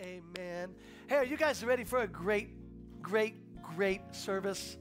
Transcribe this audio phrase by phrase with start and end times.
[0.00, 0.74] Amen.
[1.06, 2.48] Hey, are you guys ready for a great,
[3.00, 4.76] great, great service?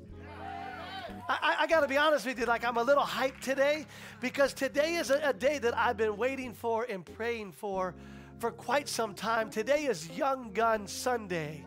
[1.29, 3.85] I, I got to be honest with you, like I'm a little hyped today
[4.21, 7.93] because today is a, a day that I've been waiting for and praying for
[8.39, 9.51] for quite some time.
[9.51, 11.63] Today is Young Gun Sunday.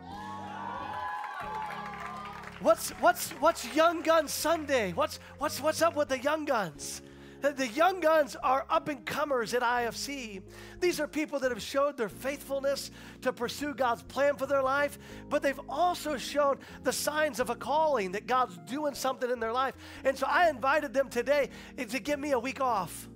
[2.59, 4.91] What's what's what's Young Gun Sunday?
[4.91, 7.01] What's what's what's up with the Young Guns?
[7.41, 10.43] The young guns are up and comers at IFC.
[10.79, 12.91] These are people that have showed their faithfulness
[13.21, 17.55] to pursue God's plan for their life, but they've also shown the signs of a
[17.55, 19.73] calling that God's doing something in their life.
[20.03, 23.09] And so I invited them today to give me a week off.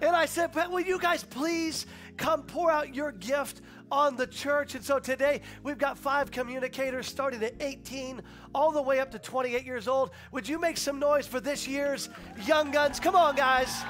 [0.00, 1.86] And I said, Will you guys please
[2.16, 4.74] come pour out your gift on the church.
[4.74, 8.22] And so today we've got five communicators starting at 18
[8.54, 10.10] all the way up to 28 years old.
[10.32, 12.08] Would you make some noise for this year's
[12.46, 13.00] Young Guns?
[13.00, 13.84] Come on, guys.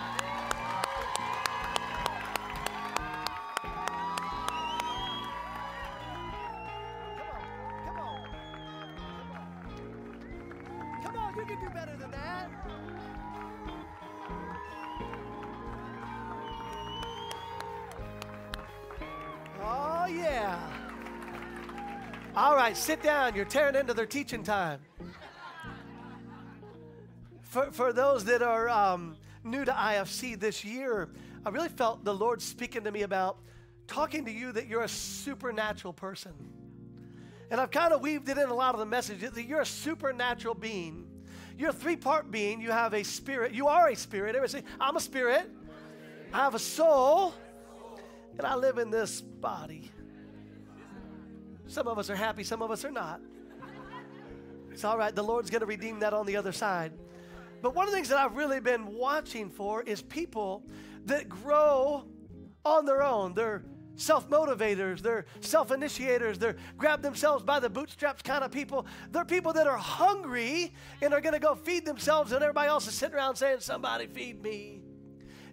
[22.75, 23.37] Sit down.
[23.37, 24.81] You're tearing into their teaching time.
[27.43, 31.09] For, for those that are um, new to IFC this year,
[31.47, 33.39] I really felt the Lord speaking to me about
[33.87, 36.33] talking to you that you're a supernatural person.
[37.49, 39.67] And I've kind of weaved it in a lot of the messages that you're a
[39.67, 41.07] supernatural being.
[41.57, 42.61] You're a three part being.
[42.61, 43.53] You have a spirit.
[43.53, 44.35] You are a spirit.
[44.35, 45.49] Everybody say, I'm a spirit.
[46.33, 47.35] I have a soul.
[48.37, 49.93] And I live in this body.
[51.67, 53.21] Some of us are happy, some of us are not.
[54.75, 55.15] It's all right.
[55.15, 56.93] The Lord's going to redeem that on the other side.
[57.63, 60.65] But one of the things that I've really been watching for is people
[61.07, 62.05] that grow
[62.65, 63.35] on their own.
[63.35, 63.65] They're
[63.97, 68.87] self motivators, they're self initiators, they're grab themselves by the bootstraps kind of people.
[69.13, 72.89] They're people that are hungry and are going to go feed themselves, and everybody else
[72.89, 74.83] is sitting around saying, Somebody feed me.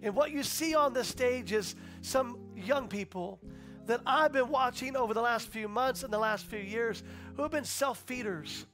[0.02, 3.38] And what you see on the stage is some young people
[3.86, 7.02] that I've been watching over the last few months and the last few years
[7.36, 8.66] who have been self feeders.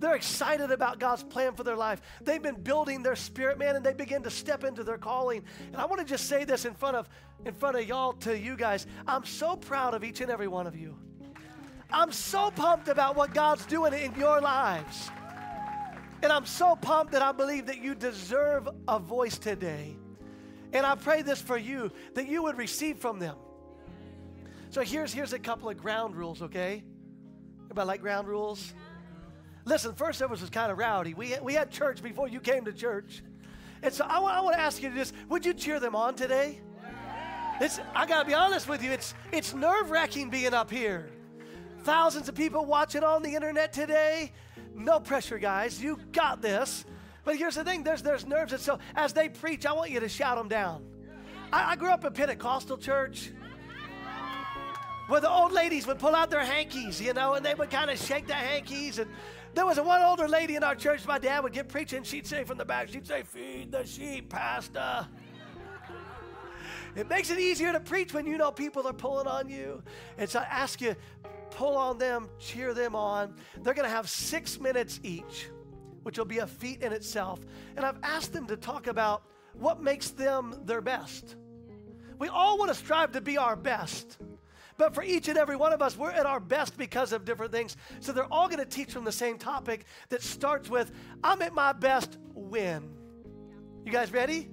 [0.00, 2.00] They're excited about God's plan for their life.
[2.22, 5.42] They've been building their spirit, man, and they begin to step into their calling.
[5.66, 7.08] And I want to just say this in front of
[7.44, 8.86] in front of y'all to you guys.
[9.06, 10.96] I'm so proud of each and every one of you.
[11.90, 15.10] I'm so pumped about what God's doing in your lives.
[16.22, 19.96] And I'm so pumped that I believe that you deserve a voice today.
[20.72, 23.36] And I pray this for you that you would receive from them.
[24.70, 26.84] So here's, here's a couple of ground rules, okay?
[27.64, 28.74] Everybody like ground rules?
[29.64, 31.14] Listen, first service was kind of rowdy.
[31.14, 33.22] We we had church before you came to church.
[33.82, 36.60] And so I, I want to ask you this would you cheer them on today?
[37.60, 41.10] It's, I got to be honest with you, it's, it's nerve wracking being up here.
[41.80, 44.32] Thousands of people watching on the internet today.
[44.74, 45.82] No pressure, guys.
[45.82, 46.84] You got this.
[47.24, 48.52] But here's the thing there's, there's nerves.
[48.52, 50.84] And so as they preach, I want you to shout them down.
[51.52, 53.32] I, I grew up in Pentecostal church
[55.08, 57.90] where the old ladies would pull out their hankies, you know, and they would kind
[57.90, 58.98] of shake their hankies.
[58.98, 59.10] And
[59.54, 62.44] there was one older lady in our church, my dad would get preaching, she'd say
[62.44, 65.08] from the back, she'd say, Feed the sheep, Pastor.
[66.94, 69.82] It makes it easier to preach when you know people are pulling on you.
[70.16, 70.96] And so I ask you,
[71.50, 73.34] pull on them, cheer them on.
[73.62, 75.48] They're going to have six minutes each,
[76.02, 77.40] which will be a feat in itself.
[77.76, 81.36] And I've asked them to talk about what makes them their best.
[82.18, 84.18] We all want to strive to be our best.
[84.78, 87.50] But for each and every one of us, we're at our best because of different
[87.52, 87.76] things.
[88.00, 91.52] So they're all going to teach from the same topic that starts with I'm at
[91.52, 92.88] my best when.
[93.84, 94.48] You guys ready?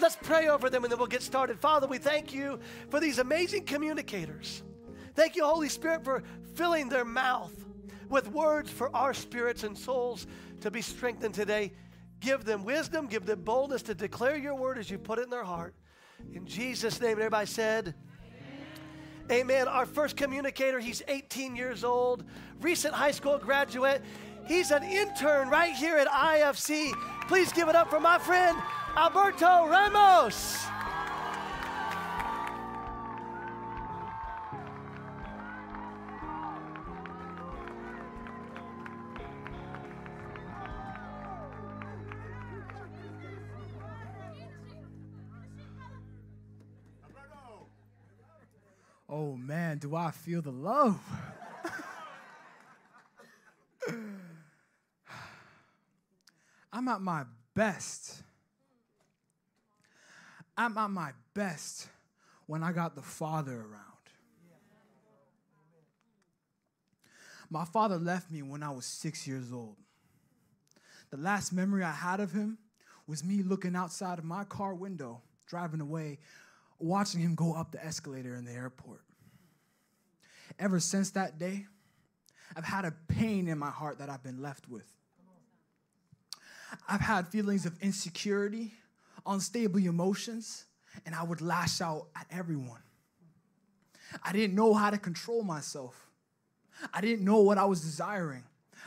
[0.00, 1.60] Let's pray over them and then we'll get started.
[1.60, 4.62] Father, we thank you for these amazing communicators.
[5.14, 6.24] Thank you, Holy Spirit, for
[6.54, 7.52] filling their mouth
[8.08, 10.26] with words for our spirits and souls
[10.62, 11.72] to be strengthened today.
[12.20, 15.30] Give them wisdom, give them boldness to declare your word as you put it in
[15.30, 15.74] their heart.
[16.32, 17.94] In Jesus' name, everybody said,
[19.30, 19.68] Amen.
[19.68, 22.24] Our first communicator, he's 18 years old,
[22.60, 24.02] recent high school graduate.
[24.46, 26.92] He's an intern right here at IFC.
[27.26, 28.58] Please give it up for my friend,
[28.96, 30.66] Alberto Ramos.
[49.16, 50.98] Oh man, do I feel the love?
[56.72, 57.22] I'm at my
[57.54, 58.24] best.
[60.56, 61.86] I'm at my best
[62.46, 63.82] when I got the Father around.
[67.48, 69.76] My father left me when I was six years old.
[71.12, 72.58] The last memory I had of him
[73.06, 76.18] was me looking outside of my car window, driving away,
[76.84, 79.00] watching him go up the escalator in the airport.
[80.58, 81.66] Ever since that day,
[82.56, 84.86] I've had a pain in my heart that I've been left with.
[86.88, 88.74] I've had feelings of insecurity,
[89.26, 90.66] unstable emotions,
[91.06, 92.82] and I would lash out at everyone.
[94.22, 96.08] I didn't know how to control myself.
[96.92, 98.44] I didn't know what I was desiring.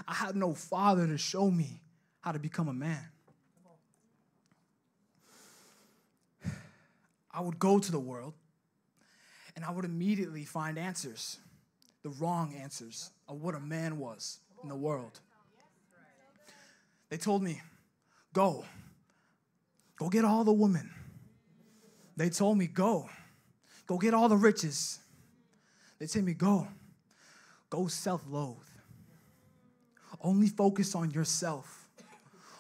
[0.07, 1.81] I had no father to show me
[2.21, 3.09] how to become a man.
[7.37, 8.33] I would go to the world
[9.55, 11.37] and I would immediately find answers,
[12.01, 15.19] the wrong answers of what a man was in the world.
[17.09, 17.61] They told me,
[18.33, 18.65] go,
[19.97, 20.89] go get all the women.
[22.15, 23.07] They told me, go,
[23.85, 24.97] go get all the riches.
[25.99, 26.67] They told me, go,
[27.69, 28.57] go self loathe.
[30.21, 31.87] Only focus on yourself.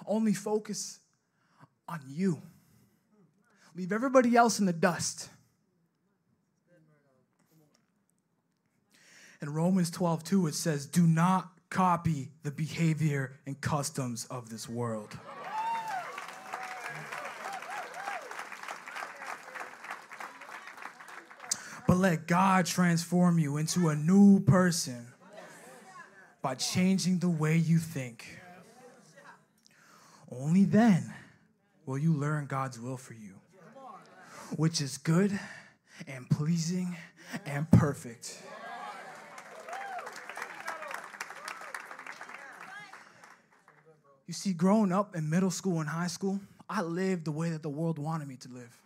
[0.05, 0.99] Only focus
[1.89, 2.39] on you.
[3.77, 5.29] Leave everybody else in the dust.
[9.39, 14.67] In Romans 12, 2, it says, Do not copy the behavior and customs of this
[14.67, 15.15] world.
[21.87, 25.07] But let God transform you into a new person
[26.41, 28.39] by changing the way you think.
[30.31, 31.13] Only then
[31.85, 33.35] will you learn God's will for you,
[34.55, 35.37] which is good
[36.07, 36.95] and pleasing
[37.45, 38.41] and perfect.
[44.27, 46.39] You see, growing up in middle school and high school,
[46.69, 48.77] I lived the way that the world wanted me to live.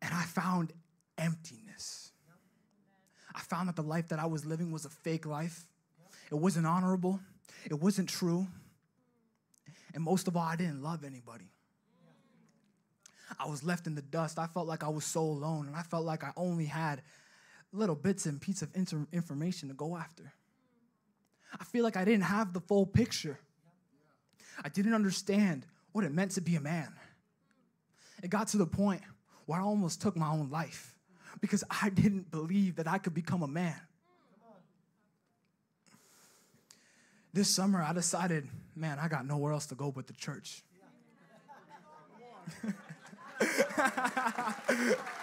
[0.00, 0.72] And I found
[1.18, 2.12] emptiness.
[3.34, 5.66] I found that the life that I was living was a fake life.
[6.30, 7.20] It wasn't honorable,
[7.66, 8.46] it wasn't true.
[9.94, 11.50] And most of all, I didn't love anybody.
[13.38, 14.38] I was left in the dust.
[14.38, 17.02] I felt like I was so alone, and I felt like I only had
[17.72, 20.32] little bits and pieces of inter- information to go after.
[21.58, 23.38] I feel like I didn't have the full picture.
[24.62, 26.92] I didn't understand what it meant to be a man.
[28.22, 29.02] It got to the point
[29.46, 30.94] where I almost took my own life
[31.40, 33.80] because I didn't believe that I could become a man.
[37.32, 40.62] This summer, I decided, man, I got nowhere else to go but the church.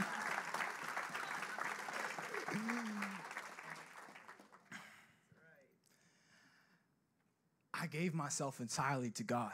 [7.74, 9.54] I gave myself entirely to God.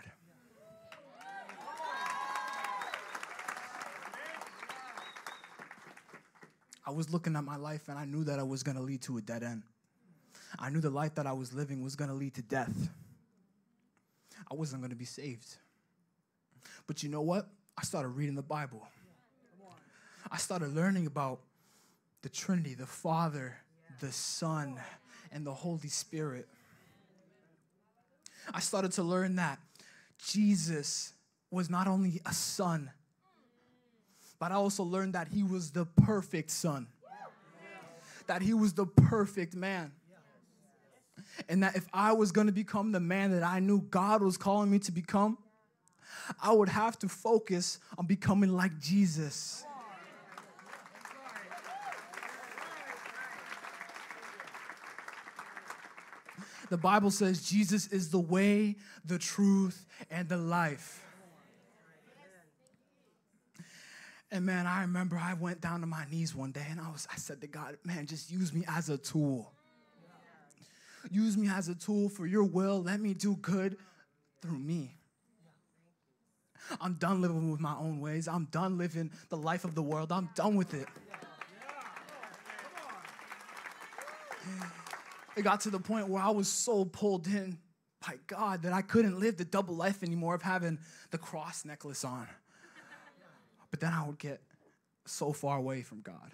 [6.85, 9.01] I was looking at my life and I knew that I was going to lead
[9.03, 9.63] to a dead end.
[10.57, 12.89] I knew the life that I was living was going to lead to death.
[14.51, 15.57] I wasn't going to be saved.
[16.87, 17.47] But you know what?
[17.79, 18.85] I started reading the Bible.
[20.29, 21.39] I started learning about
[22.23, 23.55] the Trinity, the Father,
[24.01, 24.77] the Son,
[25.31, 26.49] and the Holy Spirit.
[28.53, 29.59] I started to learn that
[30.17, 31.13] Jesus
[31.51, 32.91] was not only a son,
[34.39, 36.85] but I also learned that he was the perfect son,
[38.27, 39.93] that he was the perfect man.
[41.47, 44.69] And that if I was gonna become the man that I knew God was calling
[44.69, 45.37] me to become,
[46.41, 49.65] I would have to focus on becoming like Jesus.
[56.69, 61.03] The Bible says Jesus is the way, the truth, and the life.
[64.31, 67.07] And man, I remember I went down to my knees one day and I was
[67.11, 69.51] I said to God, man, just use me as a tool.
[71.09, 72.83] Use me as a tool for your will.
[72.83, 73.77] Let me do good
[74.41, 74.98] through me.
[76.81, 78.27] I'm done living with my own ways.
[78.27, 80.11] I'm done living the life of the world.
[80.11, 80.87] I'm done with it.
[85.35, 87.57] It got to the point where I was so pulled in
[88.05, 90.79] by God that I couldn't live the double life anymore of having
[91.11, 92.27] the cross necklace on.
[93.71, 94.41] But then I would get
[95.05, 96.31] so far away from God.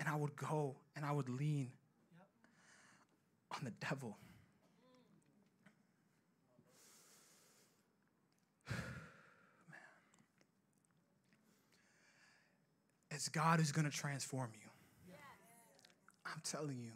[0.00, 1.70] And I would go and I would lean
[3.52, 4.16] on the devil.
[13.18, 14.70] Because God is going to transform you.
[16.24, 16.92] I'm telling you.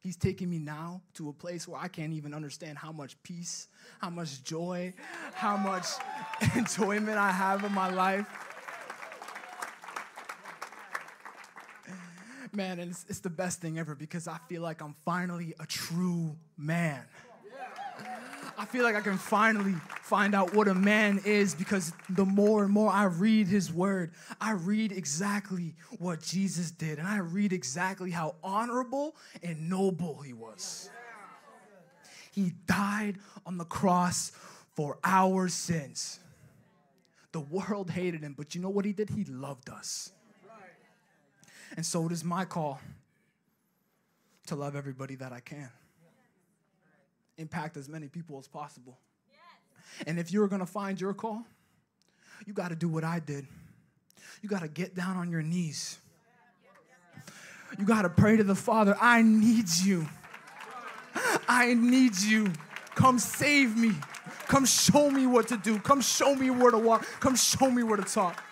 [0.00, 3.68] He's taking me now to a place where I can't even understand how much peace,
[4.00, 4.92] how much joy,
[5.32, 5.86] how much
[6.56, 8.26] enjoyment I have in my life.
[12.52, 16.36] Man, it's, it's the best thing ever because I feel like I'm finally a true
[16.58, 17.04] man.
[18.60, 22.62] I feel like I can finally find out what a man is because the more
[22.62, 27.54] and more I read his word, I read exactly what Jesus did and I read
[27.54, 30.90] exactly how honorable and noble he was.
[32.32, 34.32] He died on the cross
[34.74, 36.20] for our sins.
[37.32, 39.08] The world hated him, but you know what he did?
[39.08, 40.12] He loved us.
[41.78, 42.78] And so it is my call
[44.48, 45.70] to love everybody that I can
[47.40, 48.98] impact as many people as possible.
[49.30, 50.06] Yes.
[50.06, 51.44] And if you're gonna find your call,
[52.46, 53.46] you gotta do what I did.
[54.42, 55.98] You gotta get down on your knees.
[57.78, 60.06] You gotta pray to the Father, I need you.
[61.48, 62.52] I need you.
[62.94, 63.92] Come save me.
[64.46, 65.78] Come show me what to do.
[65.78, 67.06] Come show me where to walk.
[67.20, 68.42] Come show me where to talk.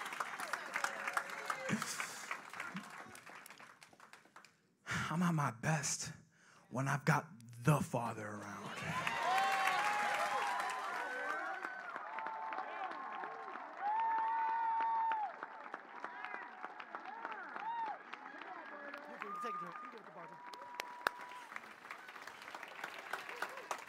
[5.11, 6.11] I'm at my best
[6.71, 7.27] when I've got
[7.65, 8.59] the Father around.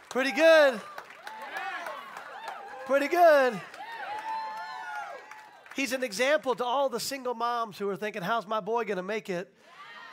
[0.09, 0.81] Pretty good.
[2.88, 3.61] Pretty good.
[5.75, 8.97] He's an example to all the single moms who are thinking, How's my boy going
[8.97, 9.53] to make it?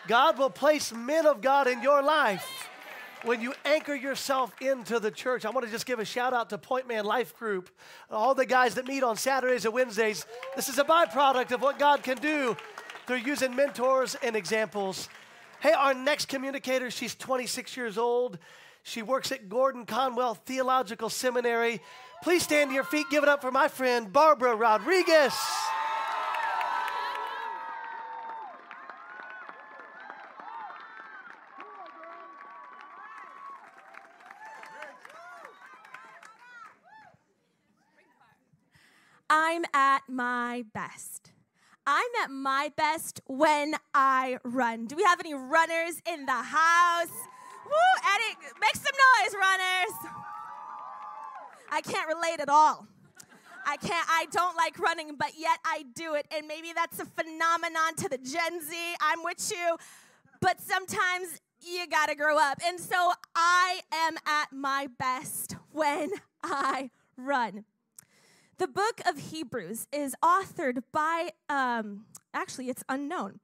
[0.06, 2.68] God will place men of God in your life
[3.24, 5.44] when you anchor yourself into the church.
[5.44, 7.70] I want to just give a shout out to Point Man Life Group,
[8.10, 10.26] all the guys that meet on Saturdays and Wednesdays.
[10.54, 12.56] This is a byproduct of what God can do
[13.06, 15.08] through using mentors and examples.
[15.60, 18.38] Hey, our next communicator, she's 26 years old.
[18.82, 21.80] She works at Gordon Conwell Theological Seminary.
[22.22, 23.06] Please stand to your feet.
[23.10, 25.34] Give it up for my friend, Barbara Rodriguez.
[39.48, 41.30] I'm at my best.
[41.86, 44.86] I'm at my best when I run.
[44.86, 47.14] Do we have any runners in the house?
[47.64, 50.12] Woo, Eddie, make some noise, runners.
[51.70, 52.88] I can't relate at all.
[53.64, 56.26] I can't, I don't like running, but yet I do it.
[56.36, 58.76] And maybe that's a phenomenon to the Gen Z.
[59.00, 59.76] I'm with you.
[60.40, 62.58] But sometimes you gotta grow up.
[62.64, 66.10] And so I am at my best when
[66.42, 67.64] I run.
[68.58, 73.40] The book of Hebrews is authored by, um, actually, it's unknown,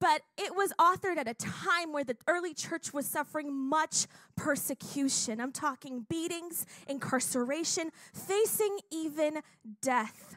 [0.00, 4.06] but it was authored at a time where the early church was suffering much
[4.36, 5.38] persecution.
[5.38, 9.40] I'm talking beatings, incarceration, facing even
[9.82, 10.36] death.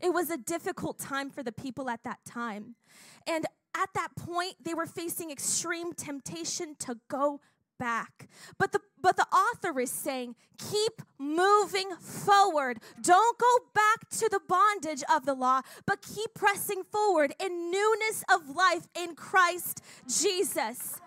[0.00, 2.74] It was a difficult time for the people at that time.
[3.26, 3.44] And
[3.76, 7.40] at that point, they were facing extreme temptation to go
[7.78, 8.28] back.
[8.58, 12.78] But the but the author is saying, keep moving forward.
[13.02, 18.24] Don't go back to the bondage of the law, but keep pressing forward in newness
[18.32, 21.00] of life in Christ Jesus.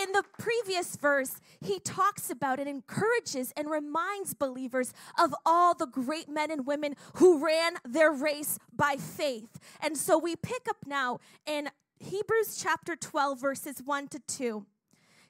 [0.00, 5.86] In the previous verse, he talks about and encourages and reminds believers of all the
[5.86, 9.58] great men and women who ran their race by faith.
[9.80, 11.68] And so we pick up now in
[11.98, 14.66] Hebrews chapter 12, verses 1 to 2.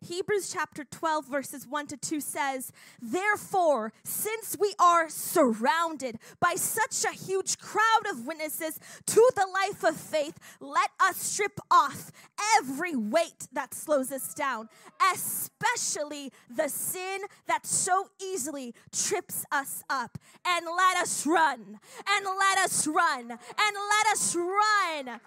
[0.02, 7.04] Hebrews chapter 12, verses 1 to 2 says, Therefore, since we are surrounded by such
[7.04, 12.10] a huge crowd of witnesses to the life of faith, let us strip off
[12.58, 14.68] every weight that slows us down,
[15.14, 20.18] especially the sin that so easily trips us up.
[20.44, 21.78] And let us run,
[22.08, 25.20] and let us run, and let us run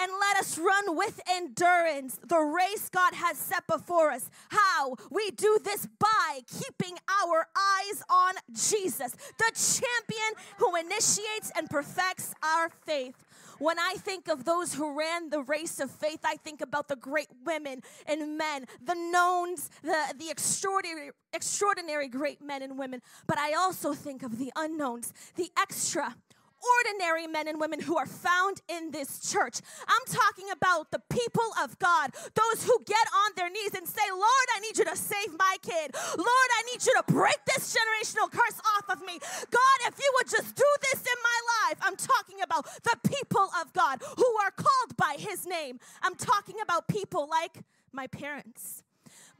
[0.00, 4.30] and let us run with endurance the race God has set before us.
[4.48, 4.96] How?
[5.10, 12.34] We do this by keeping our eyes on Jesus, the champion who initiates and perfects
[12.42, 13.14] our faith.
[13.58, 16.96] When I think of those who ran the race of faith, I think about the
[16.96, 23.02] great women and men, the knowns, the, the extraordinary, extraordinary great men and women.
[23.26, 26.16] But I also think of the unknowns, the extra
[26.60, 29.60] ordinary men and women who are found in this church.
[29.88, 34.04] I'm talking about the people of God, those who get on their knees and say,
[34.10, 35.94] Lord, I need you to save my kid.
[36.16, 39.18] Lord, I need you to break this generational curse off of me.
[39.50, 41.78] God, if you would just do this in my life.
[41.82, 45.78] I'm talking about the people of God who are called by his name.
[46.02, 47.62] I'm talking about people like
[47.92, 48.82] my parents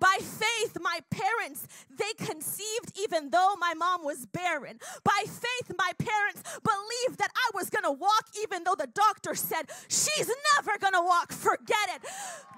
[0.00, 4.80] By faith, my parents, they conceived even though my mom was barren.
[5.04, 9.34] By faith, my parents believed that I was going to walk even though the doctor
[9.34, 11.32] said she's never going to walk.
[11.32, 12.02] Forget it.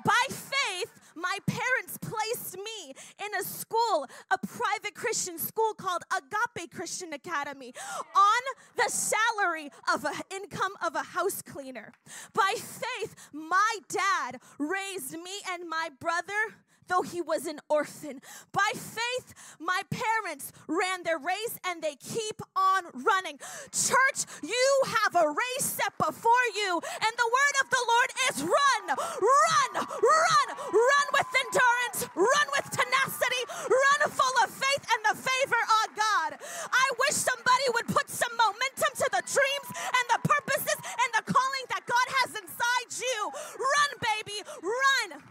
[0.04, 2.94] By faith, my parents placed me
[3.25, 7.75] in a school, a private Christian school called Agape Christian Academy,
[8.16, 8.42] on
[8.76, 11.92] the salary of an income of a house cleaner.
[12.32, 16.56] By faith, my dad raised me and my brother
[16.92, 18.20] though he was an orphan.
[18.52, 23.40] By faith, my parents ran their race and they keep on running.
[23.72, 24.66] Church, you
[25.00, 29.72] have a race set before you, and the word of the Lord is run, run,
[29.80, 35.96] run, run with endurance, run with tenacity, run full of faith and the favor of
[35.96, 36.30] God.
[36.68, 41.25] I wish somebody would put some momentum to the dreams and the purposes and the
[41.25, 43.18] calling that God has inside you.
[43.56, 45.22] Run, baby, run.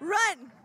[0.00, 0.61] Run.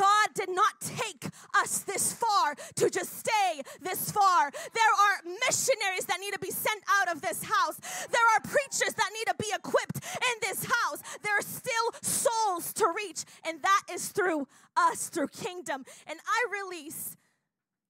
[0.00, 1.26] God did not take
[1.56, 4.50] us this far to just stay this far.
[4.50, 5.16] There are
[5.46, 7.78] missionaries that need to be sent out of this house.
[8.06, 11.02] There are preachers that need to be equipped in this house.
[11.22, 15.84] There are still souls to reach, and that is through us, through kingdom.
[16.06, 17.18] And I release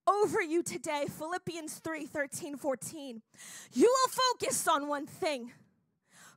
[0.05, 3.21] over you today Philippians 3 13, 14.
[3.71, 5.51] You will focus on one thing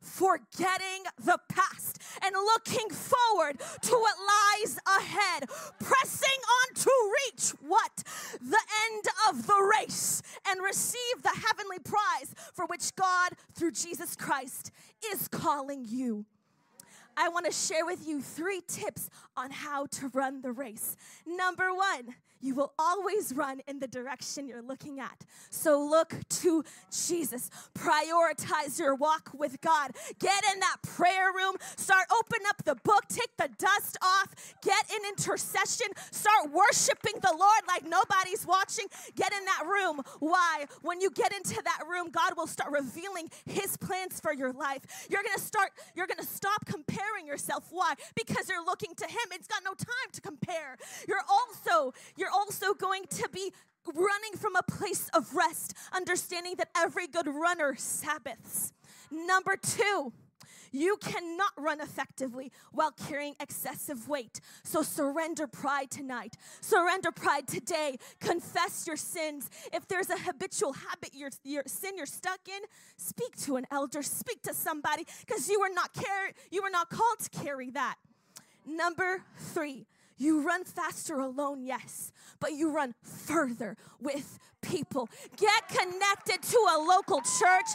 [0.05, 6.91] forgetting the past and looking forward to what lies ahead, pressing on to
[7.25, 8.03] reach what?
[8.39, 14.15] The end of the race and receive the heavenly prize for which God, through Jesus
[14.15, 14.71] Christ,
[15.11, 16.25] is calling you.
[17.17, 20.97] I want to share with you three tips on how to run the race.
[21.25, 22.15] Number one,
[22.45, 25.25] you will always run in the direction you're looking at.
[25.49, 27.49] So look to Jesus.
[27.73, 29.91] Prioritize your walk with God.
[30.19, 31.55] Get in that prayer room.
[31.75, 33.05] Start open up the book.
[33.09, 34.53] Take the dust off.
[34.61, 35.87] Get in intercession.
[36.11, 38.85] Start worshiping the Lord like nobody's watching.
[39.15, 40.01] Get in that room.
[40.19, 40.65] Why?
[40.83, 45.07] When you get into that room, God will start revealing his plans for your life.
[45.09, 47.69] You're going to start you're going to stop comparing yourself.
[47.71, 47.95] Why?
[48.15, 49.27] Because you're looking to him.
[49.31, 50.77] It's got no time to compare.
[51.07, 53.53] You're also you're also going to be
[53.93, 58.73] running from a place of rest, understanding that every good runner Sabbaths.
[59.11, 60.11] Number two,
[60.71, 64.41] you cannot run effectively while carrying excessive weight.
[64.63, 66.35] So surrender pride tonight.
[66.59, 67.97] Surrender pride today.
[68.19, 69.49] Confess your sins.
[69.71, 72.61] If there's a habitual habit, your, your sin you're stuck in,
[72.97, 76.89] speak to an elder, speak to somebody, because you were not car- you were not
[76.89, 77.95] called to carry that.
[78.65, 79.85] Number three,
[80.17, 85.09] you run faster alone, yes, but you run further with people.
[85.37, 87.67] Get connected to a local church,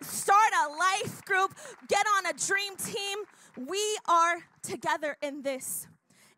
[0.00, 1.54] start a life group,
[1.88, 3.18] get on a dream team.
[3.56, 5.86] We are together in this.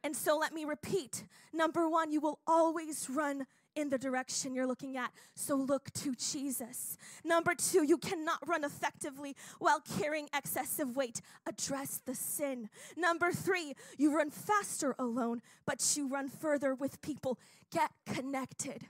[0.02, 4.66] And so let me repeat number one, you will always run in the direction you're
[4.66, 5.12] looking at.
[5.34, 6.96] So look to Jesus.
[7.24, 11.20] Number two, you cannot run effectively while carrying excessive weight.
[11.46, 12.68] Address the sin.
[12.96, 17.38] Number three, you run faster alone, but you run further with people.
[17.70, 18.86] Get connected.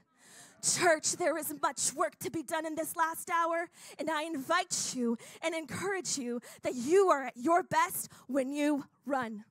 [0.62, 4.92] Church, there is much work to be done in this last hour, and I invite
[4.94, 9.44] you and encourage you that you are at your best when you run.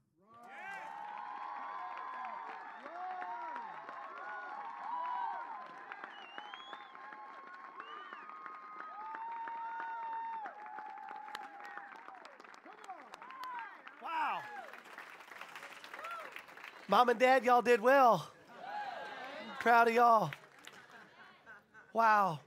[14.03, 14.39] Wow.
[16.89, 18.27] Mom and Dad, y'all did well.
[19.59, 20.31] Proud of y'all.
[21.93, 22.39] Wow.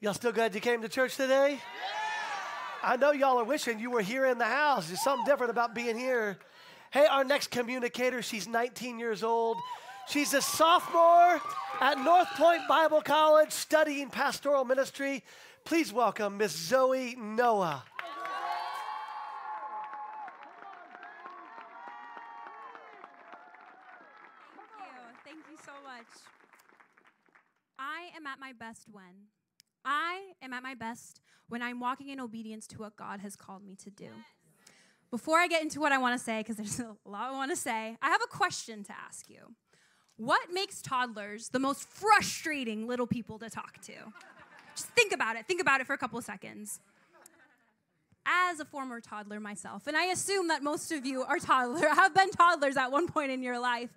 [0.00, 1.60] Y'all still glad you came to church today?
[2.82, 4.88] I know y'all are wishing you were here in the house.
[4.88, 6.38] There's something different about being here.
[6.90, 9.56] Hey, our next communicator, she's 19 years old.
[10.08, 11.40] She's a sophomore
[11.80, 15.22] at North Point Bible College studying pastoral ministry.
[15.64, 17.84] Please welcome Miss Zoe Noah.
[25.24, 25.36] Thank you.
[25.36, 26.06] Thank you so much.
[27.78, 29.28] I am at my best when?
[29.84, 33.64] I am at my best when I'm walking in obedience to what God has called
[33.64, 34.08] me to do.
[35.10, 37.50] Before I get into what I want to say, because there's a lot I want
[37.50, 39.54] to say, I have a question to ask you.
[40.16, 43.92] What makes toddlers the most frustrating little people to talk to?
[44.74, 45.46] Just think about it.
[45.46, 46.80] Think about it for a couple of seconds.
[48.26, 52.14] As a former toddler myself, and I assume that most of you are toddler, have
[52.14, 53.90] been toddlers at one point in your life.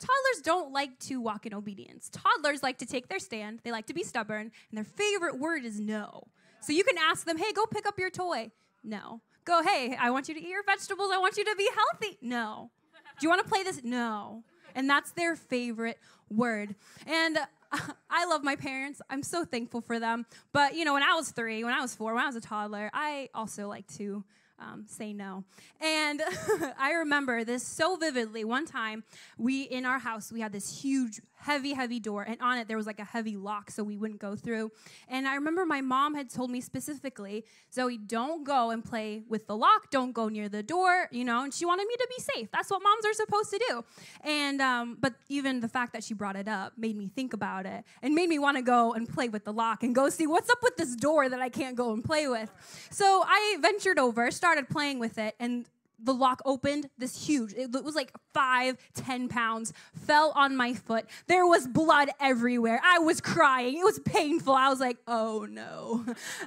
[0.00, 2.10] Toddlers don't like to walk in obedience.
[2.10, 5.64] Toddlers like to take their stand, they like to be stubborn, and their favorite word
[5.64, 6.26] is no.
[6.60, 8.50] So you can ask them, hey, go pick up your toy.
[8.82, 9.20] No.
[9.44, 11.10] Go, hey, I want you to eat your vegetables.
[11.12, 12.18] I want you to be healthy.
[12.20, 12.70] No.
[13.18, 13.82] Do you want to play this?
[13.84, 14.42] No.
[14.74, 15.98] And that's their favorite
[16.30, 16.74] word.
[17.06, 17.78] And uh,
[18.10, 19.02] I love my parents.
[19.10, 20.26] I'm so thankful for them.
[20.52, 22.40] But, you know, when I was three, when I was four, when I was a
[22.40, 24.24] toddler, I also like to
[24.60, 25.44] um, say no.
[25.80, 26.22] And
[26.78, 28.44] I remember this so vividly.
[28.44, 29.04] One time,
[29.38, 32.76] we in our house, we had this huge, heavy, heavy door, and on it there
[32.76, 34.70] was like a heavy lock so we wouldn't go through.
[35.08, 39.46] And I remember my mom had told me specifically, Zoe, don't go and play with
[39.46, 42.22] the lock, don't go near the door, you know, and she wanted me to be
[42.22, 42.48] safe.
[42.52, 43.84] That's what moms are supposed to do.
[44.22, 47.64] And, um, but even the fact that she brought it up made me think about
[47.64, 50.26] it and made me want to go and play with the lock and go see
[50.26, 52.50] what's up with this door that I can't go and play with.
[52.90, 55.66] So I ventured over, started playing with it, and
[56.02, 61.06] the lock opened this huge it was like five ten pounds fell on my foot.
[61.26, 62.80] There was blood everywhere.
[62.82, 63.78] I was crying.
[63.78, 64.54] It was painful.
[64.54, 66.04] I was like oh no.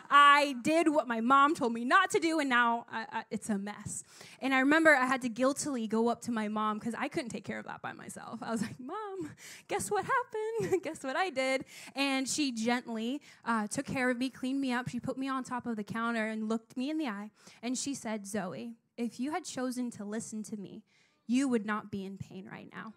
[0.09, 3.49] I did what my mom told me not to do and now I, I, it's
[3.49, 4.03] a mess.
[4.39, 7.29] And i remember i had to guiltily go up to my mom because i couldn't
[7.29, 8.39] take care of that by myself.
[8.41, 9.31] I was like mom
[9.67, 10.83] guess what happened?
[10.83, 11.65] Guess what i did?
[11.95, 14.89] And she gently uh, took care of me cleaned me up.
[14.89, 17.77] She put me on top of the counter and looked me in the eye and
[17.77, 20.83] she said zoe if you had chosen to listen to me,
[21.27, 22.93] you would not be in pain right now.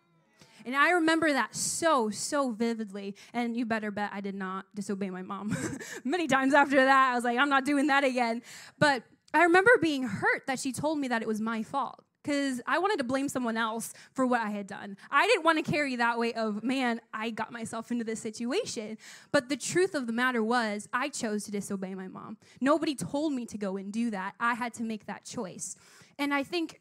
[0.64, 3.14] And I remember that so, so vividly.
[3.32, 5.56] And you better bet I did not disobey my mom.
[6.04, 8.42] Many times after that, I was like, I'm not doing that again.
[8.78, 12.60] But I remember being hurt that she told me that it was my fault because
[12.66, 14.96] I wanted to blame someone else for what I had done.
[15.10, 18.98] I didn't want to carry that weight of, man, I got myself into this situation.
[19.30, 22.36] But the truth of the matter was, I chose to disobey my mom.
[22.60, 24.34] Nobody told me to go and do that.
[24.40, 25.76] I had to make that choice.
[26.18, 26.80] And I think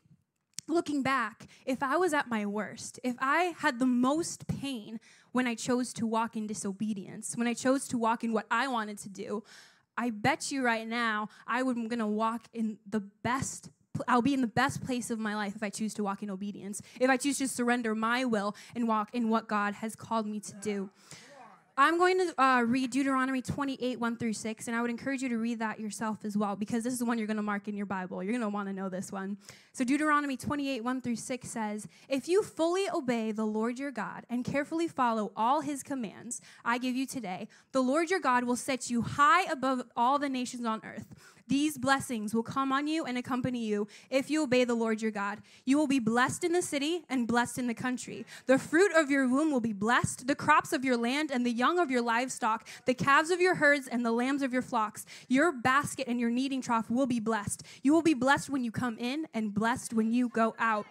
[0.68, 5.00] looking back, if I was at my worst, if I had the most pain
[5.32, 8.68] when I chose to walk in disobedience, when I chose to walk in what I
[8.68, 9.44] wanted to do,
[9.96, 13.70] I bet you right now I am going to walk in the best
[14.08, 16.30] I'll be in the best place of my life if I choose to walk in
[16.30, 20.28] obedience, if I choose to surrender my will and walk in what God has called
[20.28, 20.90] me to do.
[21.78, 25.28] I'm going to uh, read Deuteronomy 28, 1 through 6, and I would encourage you
[25.28, 27.68] to read that yourself as well because this is the one you're going to mark
[27.68, 28.24] in your Bible.
[28.24, 29.36] You're going to want to know this one.
[29.74, 34.26] So, Deuteronomy 28, 1 through 6 says, If you fully obey the Lord your God
[34.30, 38.56] and carefully follow all his commands I give you today, the Lord your God will
[38.56, 41.14] set you high above all the nations on earth.
[41.48, 45.12] These blessings will come on you and accompany you if you obey the Lord your
[45.12, 45.40] God.
[45.64, 48.26] You will be blessed in the city and blessed in the country.
[48.48, 51.52] The fruit of your womb will be blessed, the crops of your land and the
[51.52, 55.06] young of your livestock, the calves of your herds and the lambs of your flocks.
[55.28, 57.64] Your basket and your kneading trough will be blessed.
[57.84, 60.88] You will be blessed when you come in and blessed when you go out.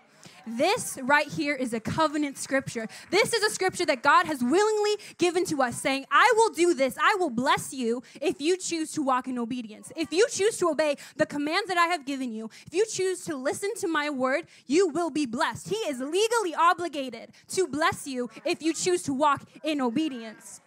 [0.46, 2.86] This right here is a covenant scripture.
[3.10, 6.74] This is a scripture that God has willingly given to us, saying, I will do
[6.74, 6.96] this.
[7.00, 9.92] I will bless you if you choose to walk in obedience.
[9.96, 13.24] If you choose to obey the commands that I have given you, if you choose
[13.24, 15.68] to listen to my word, you will be blessed.
[15.68, 20.60] He is legally obligated to bless you if you choose to walk in obedience.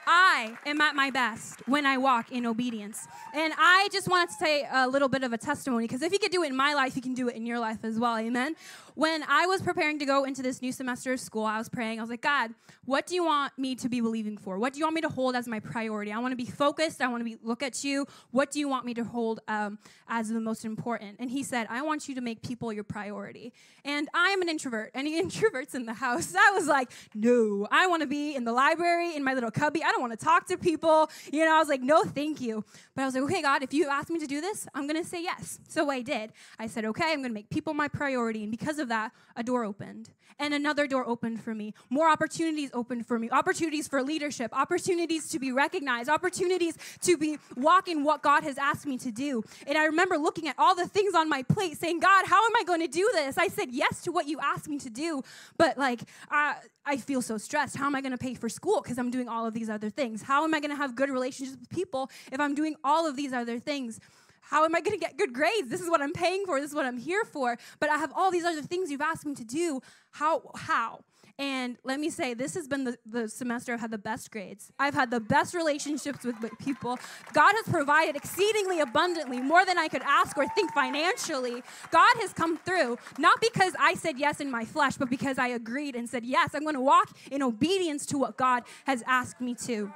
[0.07, 3.07] I am at my best when I walk in obedience.
[3.35, 6.19] And I just wanted to say a little bit of a testimony because if he
[6.19, 8.17] could do it in my life, he can do it in your life as well.
[8.17, 8.57] Amen.
[8.94, 11.98] When I was preparing to go into this new semester of school, I was praying.
[11.98, 12.54] I was like, God,
[12.85, 14.57] what do you want me to be believing for?
[14.57, 16.12] What do you want me to hold as my priority?
[16.12, 17.00] I want to be focused.
[17.00, 18.07] I want to be look at you.
[18.30, 21.16] What do you want me to hold um, as the most important?
[21.18, 23.52] And he said, I want you to make people your priority.
[23.85, 24.92] And I'm an introvert.
[24.94, 26.33] Any introverts in the house?
[26.38, 29.83] I was like, no, I want to be in the library in my little cubby.
[29.83, 31.11] I don't want to talk to people.
[31.33, 32.64] You know, I was like, no, thank you.
[32.94, 35.02] But I was like, okay, God, if you ask me to do this, I'm going
[35.02, 35.59] to say yes.
[35.66, 36.33] So I did.
[36.61, 38.42] I said, okay, I'm going to make people my priority.
[38.42, 40.11] And because of of that, a door opened.
[40.38, 41.75] And another door opened for me.
[41.90, 43.31] More opportunities opened for me.
[43.31, 48.87] Opportunities for leadership, opportunities to be recognized, opportunities to be walking what God has asked
[48.87, 49.44] me to do.
[49.66, 52.53] And I remember looking at all the things on my plate saying, God, how am
[52.59, 53.38] I going to do this?
[53.38, 55.23] I said yes to what you asked me to do,
[55.57, 57.77] but like, uh, I feel so stressed.
[57.77, 59.88] How am I going to pay for school because I'm doing all of these other
[59.88, 60.23] things?
[60.23, 63.16] How am I going to have good relationships with people if I'm doing all of
[63.16, 64.01] these other things?
[64.50, 65.68] How am I going to get good grades?
[65.68, 66.61] This is what I'm paying for.
[66.61, 67.57] This is what I'm here for.
[67.80, 69.80] But I have all these other things you've asked me to do.
[70.12, 70.50] How?
[70.54, 71.00] How?
[71.37, 74.70] And let me say, this has been the, the semester I've had the best grades.
[74.78, 76.96] I've had the best relationships with people.
[77.33, 81.62] God has provided exceedingly abundantly, more than I could ask or think financially.
[81.90, 85.48] God has come through, not because I said yes in my flesh, but because I
[85.48, 89.40] agreed and said, yes, I'm going to walk in obedience to what God has asked
[89.40, 89.92] me to.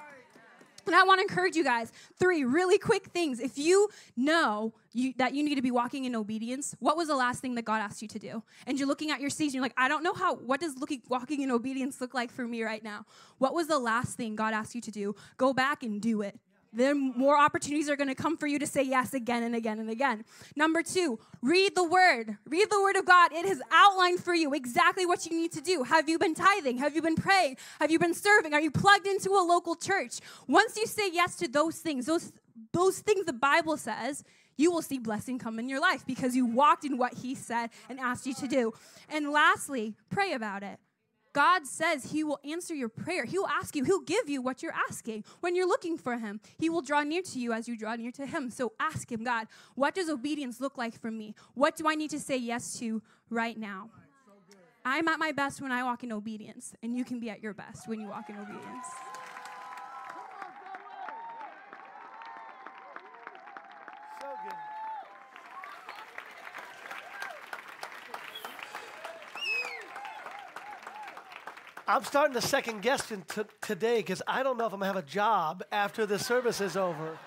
[0.88, 3.40] And I want to encourage you guys three really quick things.
[3.40, 7.16] If you know you, that you need to be walking in obedience, what was the
[7.16, 8.42] last thing that God asked you to do?
[8.66, 11.02] And you're looking at your season, you're like, I don't know how, what does looking,
[11.08, 13.04] walking in obedience look like for me right now?
[13.38, 15.14] What was the last thing God asked you to do?
[15.36, 16.38] Go back and do it.
[16.72, 19.78] Then more opportunities are going to come for you to say yes again and again
[19.78, 20.24] and again.
[20.54, 22.36] Number two, read the word.
[22.46, 23.32] Read the word of God.
[23.32, 25.82] It has outlined for you exactly what you need to do.
[25.84, 26.78] Have you been tithing?
[26.78, 27.56] Have you been praying?
[27.80, 28.52] Have you been serving?
[28.54, 30.20] Are you plugged into a local church?
[30.46, 32.32] Once you say yes to those things, those,
[32.72, 34.24] those things the Bible says,
[34.56, 37.70] you will see blessing come in your life because you walked in what He said
[37.88, 38.74] and asked you to do.
[39.08, 40.78] And lastly, pray about it.
[41.32, 43.24] God says He will answer your prayer.
[43.24, 45.24] He will ask you, He'll give you what you're asking.
[45.40, 48.12] When you're looking for Him, He will draw near to you as you draw near
[48.12, 48.50] to Him.
[48.50, 51.34] So ask Him, God, what does obedience look like for me?
[51.54, 53.90] What do I need to say yes to right now?
[54.84, 57.52] I'm at my best when I walk in obedience, and you can be at your
[57.52, 58.86] best when you walk in obedience.
[64.20, 64.54] So good.
[71.90, 73.14] I'm starting to second guess t-
[73.62, 76.76] today because I don't know if I'm gonna have a job after the service is
[76.76, 77.18] over.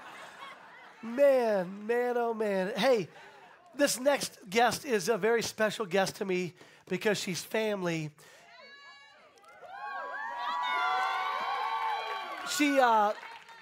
[1.01, 2.71] Man, man, oh man.
[2.77, 3.07] Hey,
[3.75, 6.53] this next guest is a very special guest to me
[6.87, 8.11] because she's family.
[12.55, 13.13] She uh,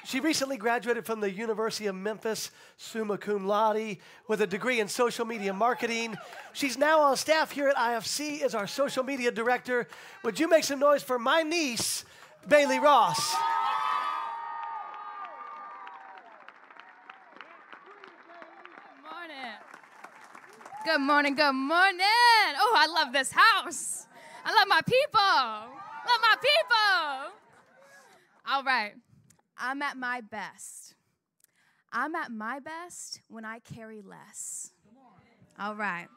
[0.05, 4.87] she recently graduated from the University of Memphis, summa cum laude, with a degree in
[4.87, 6.15] social media marketing.
[6.53, 9.87] She's now on staff here at IFC as our social media director.
[10.23, 12.05] Would you make some noise for my niece,
[12.47, 13.35] Bailey Ross?
[18.95, 19.53] Good morning.
[20.85, 21.99] Good morning, good morning.
[22.57, 24.07] Oh, I love this house.
[24.45, 25.19] I love my people.
[25.19, 27.35] Love my people.
[28.47, 28.93] All right.
[29.59, 30.95] I'm at my best.
[31.91, 34.71] I'm at my best when I carry less.
[35.59, 36.07] All right.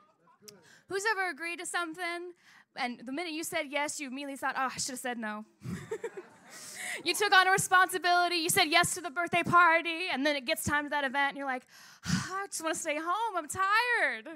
[0.88, 2.32] Who's ever agreed to something
[2.76, 5.44] and the minute you said yes, you immediately thought, oh, I should have said no?
[7.04, 10.46] you took on a responsibility, you said yes to the birthday party, and then it
[10.46, 11.64] gets time to that event, and you're like,
[12.04, 13.36] I just want to stay home.
[13.36, 14.28] I'm tired.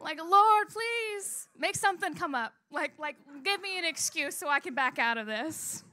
[0.00, 2.52] Like, Lord, please make something come up.
[2.72, 5.84] Like, like, give me an excuse so I can back out of this.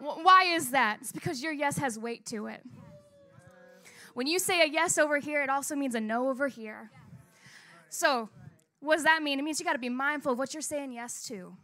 [0.00, 0.98] Wh- Why is that?
[1.00, 2.62] It's because your yes has weight to it.
[4.14, 6.90] When you say a yes over here, it also means a no over here.
[7.88, 8.28] So,
[8.80, 9.38] what does that mean?
[9.38, 11.54] It means you got to be mindful of what you're saying yes to.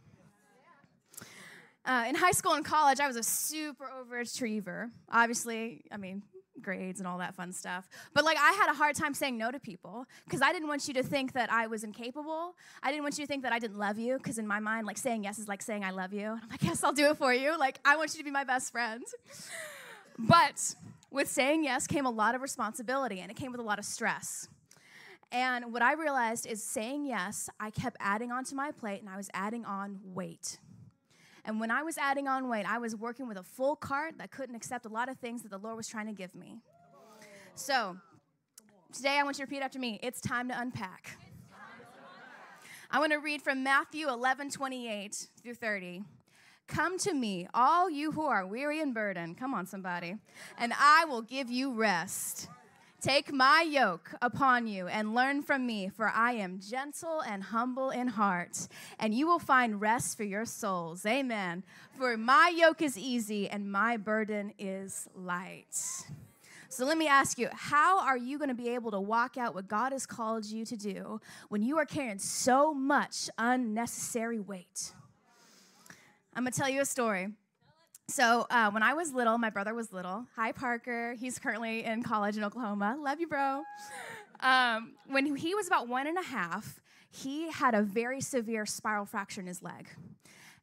[1.85, 4.91] Uh, in high school and college, I was a super overachiever.
[5.09, 6.21] Obviously, I mean,
[6.61, 7.87] grades and all that fun stuff.
[8.13, 10.87] But like, I had a hard time saying no to people because I didn't want
[10.87, 12.55] you to think that I was incapable.
[12.83, 14.87] I didn't want you to think that I didn't love you because in my mind,
[14.87, 16.27] like saying yes is like saying I love you.
[16.41, 17.57] I'm like, yes, I'll do it for you.
[17.57, 19.03] Like, I want you to be my best friend.
[20.19, 20.75] But
[21.11, 23.85] with saying yes came a lot of responsibility and it came with a lot of
[23.85, 24.47] stress.
[25.31, 29.17] And what I realized is saying yes, I kept adding onto my plate and I
[29.17, 30.57] was adding on weight.
[31.47, 34.31] And when I was adding on weight, I was working with a full cart that
[34.31, 36.59] couldn't accept a lot of things that the Lord was trying to give me.
[37.55, 37.95] So,
[38.93, 41.17] today I want you to repeat after me it's time to unpack.
[42.91, 46.03] I want to read from Matthew 11 28 through 30.
[46.67, 49.37] Come to me, all you who are weary and burdened.
[49.37, 50.17] Come on, somebody.
[50.57, 52.49] And I will give you rest.
[52.99, 57.91] Take my yoke upon you and learn from me, for I am gentle and humble
[57.91, 58.67] in heart,
[58.99, 61.05] and you will find rest for your souls.
[61.05, 61.61] Amen.
[61.95, 66.07] For my yoke is easy and my burden is light.
[66.69, 69.53] So let me ask you, how are you going to be able to walk out
[69.53, 74.91] what God has called you to do when you are carrying so much unnecessary weight?
[76.35, 77.29] I'm going to tell you a story.
[78.09, 80.25] So uh, when I was little, my brother was little.
[80.37, 81.13] Hi, Parker.
[81.19, 82.95] He's currently in college in Oklahoma.
[82.97, 83.63] Love you, bro.
[84.39, 89.05] Um, when he was about one and a half, he had a very severe spiral
[89.05, 89.89] fracture in his leg.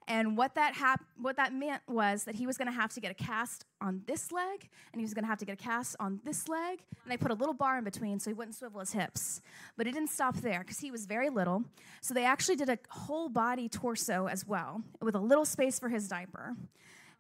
[0.09, 3.01] And what that hap- what that meant was that he was going to have to
[3.01, 5.63] get a cast on this leg, and he was going to have to get a
[5.63, 8.55] cast on this leg, and they put a little bar in between so he wouldn't
[8.55, 9.43] swivel his hips.
[9.77, 11.65] But it didn't stop there because he was very little.
[12.01, 15.91] So they actually did a whole body torso as well, with a little space for
[15.91, 16.57] his diaper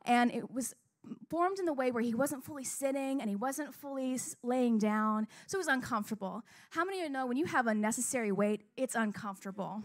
[0.05, 0.75] and it was
[1.29, 5.27] formed in the way where he wasn't fully sitting and he wasn't fully laying down,
[5.47, 6.43] so it was uncomfortable.
[6.71, 9.83] How many of you know when you have unnecessary weight, it's uncomfortable?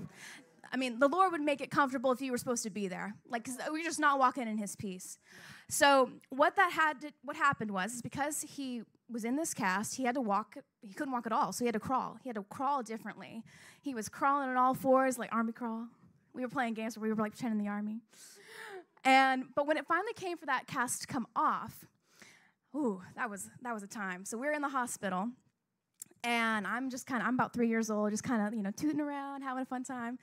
[0.71, 3.15] I mean, the Lord would make it comfortable if you were supposed to be there,
[3.27, 5.17] like because we're just not walking in His peace.
[5.67, 9.95] So what that had, to, what happened was, is because he was in this cast,
[9.95, 10.57] he had to walk.
[10.81, 12.17] He couldn't walk at all, so he had to crawl.
[12.23, 13.43] He had to crawl differently.
[13.81, 15.87] He was crawling on all fours, like army crawl.
[16.33, 18.01] We were playing games where we were like pretending the army.
[19.03, 21.85] And but when it finally came for that cast to come off,
[22.75, 24.25] ooh, that was that was a time.
[24.25, 25.29] So we're in the hospital,
[26.23, 28.71] and I'm just kind of I'm about three years old, just kind of you know
[28.71, 30.19] tooting around, having a fun time,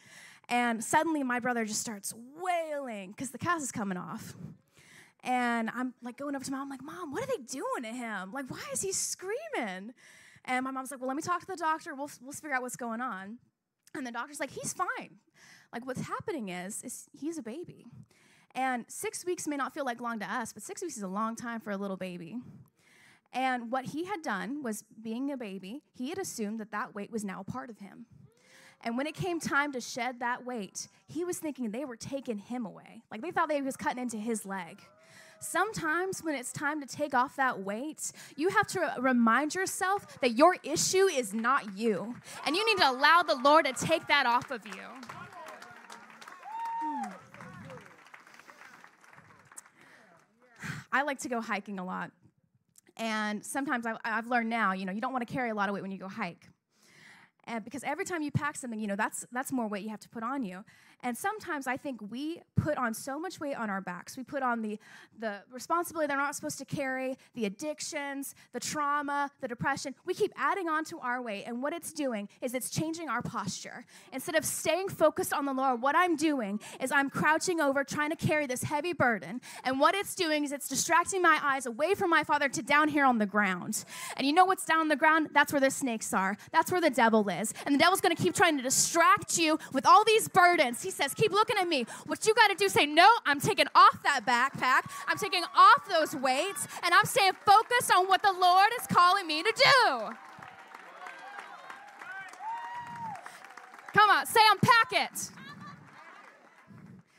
[0.49, 4.35] and suddenly my brother just starts wailing because the cast is coming off,
[5.23, 7.89] And I'm like going up to mom, I'm like, Mom, what are they doing to
[7.89, 8.33] him?
[8.33, 9.93] Like, why is he screaming?
[10.45, 11.95] And my mom's like, Well, let me talk to the doctor.
[11.95, 13.39] We'll, we'll figure out what's going on.
[13.95, 15.17] And the doctor's like, He's fine.
[15.73, 17.87] Like, what's happening is, is he's a baby.
[18.57, 21.09] And six weeks may not feel like long to us, but six weeks is a
[21.09, 22.39] long time for a little baby.
[23.33, 27.13] And what he had done was, being a baby, he had assumed that that weight
[27.13, 28.07] was now a part of him.
[28.83, 32.39] And when it came time to shed that weight, he was thinking they were taking
[32.39, 33.03] him away.
[33.11, 34.81] Like they thought they was cutting into his leg.
[35.39, 40.33] Sometimes when it's time to take off that weight, you have to remind yourself that
[40.33, 42.15] your issue is not you.
[42.47, 45.26] And you need to allow the Lord to take that off of you.
[50.97, 52.11] I like to go hiking a lot.
[52.97, 55.69] And sometimes I, have learned now, you know, you don't want to carry a lot
[55.69, 56.49] of weight when you go hike.
[57.45, 60.01] And because every time you pack something, you know, that's, that's more weight you have
[60.01, 60.65] to put on you.
[61.03, 64.17] And sometimes I think we put on so much weight on our backs.
[64.17, 64.79] We put on the,
[65.19, 69.95] the responsibility they're not supposed to carry, the addictions, the trauma, the depression.
[70.05, 71.45] We keep adding on to our weight.
[71.47, 73.85] And what it's doing is it's changing our posture.
[74.13, 78.11] Instead of staying focused on the Lord, what I'm doing is I'm crouching over trying
[78.11, 79.41] to carry this heavy burden.
[79.65, 82.89] And what it's doing is it's distracting my eyes away from my Father to down
[82.89, 83.85] here on the ground.
[84.17, 85.29] And you know what's down on the ground?
[85.33, 86.37] That's where the snakes are.
[86.53, 87.53] That's where the devil is.
[87.65, 90.86] And the devil's going to keep trying to distract you with all these burdens.
[90.87, 91.85] He says, Keep looking at me.
[92.07, 94.89] What you got to do, say, No, I'm taking off that backpack.
[95.09, 99.27] I'm taking off those weights, and I'm staying focused on what the Lord is calling
[99.27, 100.11] me to do.
[103.93, 105.31] Come on, say, Unpack it.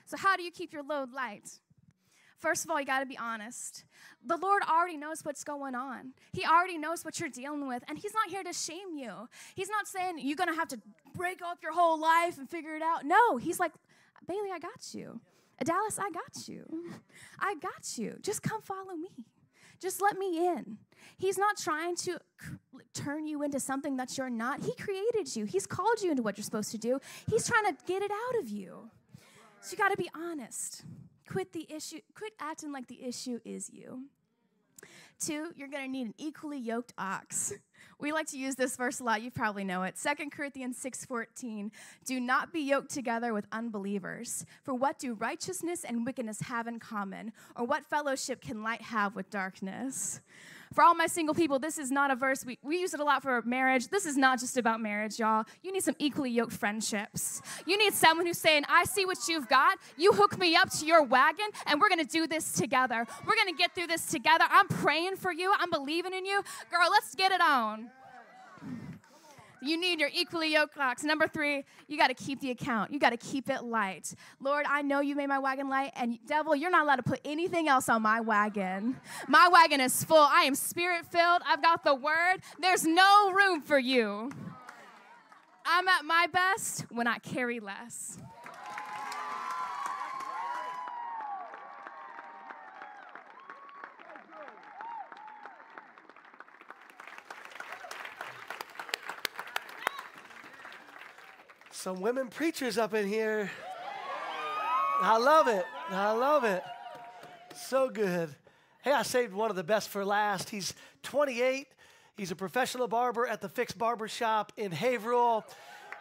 [0.06, 1.50] So, how do you keep your load light?
[2.40, 3.84] First of all, you got to be honest.
[4.26, 6.14] The Lord already knows what's going on.
[6.34, 9.28] He already knows what you're dealing with, and He's not here to shame you.
[9.56, 10.80] He's not saying you're going to have to
[11.16, 13.06] break up your whole life and figure it out.
[13.06, 13.72] No, He's like,
[14.28, 15.20] Bailey, I got you.
[15.64, 16.66] Dallas, I got you.
[17.40, 18.18] I got you.
[18.22, 19.10] Just come follow me.
[19.80, 20.78] Just let me in.
[21.18, 22.20] He's not trying to
[22.94, 24.64] turn you into something that you're not.
[24.64, 27.00] He created you, He's called you into what you're supposed to do.
[27.30, 28.90] He's trying to get it out of you.
[29.62, 30.84] So you got to be honest.
[31.28, 34.06] Quit the issue, quit acting like the issue is you.
[35.20, 37.54] Two, you're going to need an equally yoked ox.
[38.00, 39.24] We like to use this verse a lot.
[39.24, 39.96] You probably know it.
[39.96, 41.72] 2 Corinthians 6:14.
[42.06, 44.46] Do not be yoked together with unbelievers.
[44.62, 47.34] For what do righteousness and wickedness have in common?
[47.56, 50.22] Or what fellowship can light have with darkness?
[50.74, 52.46] For all my single people, this is not a verse.
[52.46, 53.88] We, we use it a lot for marriage.
[53.88, 55.46] This is not just about marriage, y'all.
[55.64, 57.42] You need some equally yoked friendships.
[57.66, 59.78] You need someone who's saying, I see what you've got.
[59.98, 63.06] You hook me up to your wagon, and we're going to do this together.
[63.26, 64.46] We're going to get through this together.
[64.50, 65.54] I'm praying for you.
[65.60, 66.42] I'm believing in you.
[66.72, 67.90] Girl, let's get it on.
[69.62, 71.04] You need your equally yoked ox.
[71.04, 72.92] Number three, you got to keep the account.
[72.92, 74.14] You got to keep it light.
[74.40, 77.22] Lord, I know you made my wagon light, and devil, you're not allowed to put
[77.26, 78.98] anything else on my wagon.
[79.28, 80.18] My wagon is full.
[80.18, 81.42] I am spirit filled.
[81.46, 82.38] I've got the word.
[82.60, 84.32] There's no room for you.
[85.66, 88.18] I'm at my best when I carry less.
[101.80, 103.52] Some women preachers up in here.
[105.00, 105.64] I love it.
[105.92, 106.64] I love it.
[107.56, 108.34] So good.
[108.82, 110.50] Hey, I saved one of the best for last.
[110.50, 111.68] He's 28.
[112.18, 115.46] He's a professional barber at the Fix Barber Shop in Haverhill.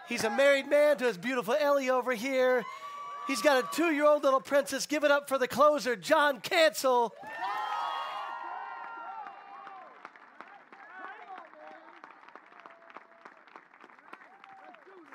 [0.08, 2.64] He's a married man to his beautiful Ellie over here.
[3.26, 4.86] He's got a two year old little princess.
[4.86, 7.14] Give it up for the closer, John Cancel.